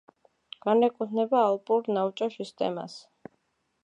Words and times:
განეკუთვნება 0.65 1.41
ალპურ 1.49 1.91
ნაოჭა 1.97 2.29
სისტემას. 2.39 2.97